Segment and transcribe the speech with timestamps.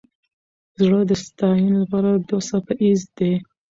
[0.81, 3.33] زړه د ستاینې لپاره دوه څپه ایز دی.